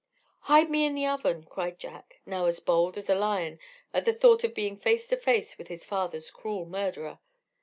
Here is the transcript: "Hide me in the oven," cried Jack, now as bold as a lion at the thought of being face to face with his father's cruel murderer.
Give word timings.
"Hide 0.49 0.67
me 0.71 0.83
in 0.83 0.95
the 0.95 1.05
oven," 1.05 1.45
cried 1.47 1.77
Jack, 1.77 2.21
now 2.25 2.47
as 2.47 2.59
bold 2.59 2.97
as 2.97 3.07
a 3.07 3.13
lion 3.13 3.59
at 3.93 4.03
the 4.03 4.13
thought 4.13 4.43
of 4.43 4.55
being 4.55 4.75
face 4.75 5.07
to 5.09 5.15
face 5.15 5.59
with 5.59 5.67
his 5.67 5.85
father's 5.85 6.31
cruel 6.31 6.65
murderer. 6.65 7.19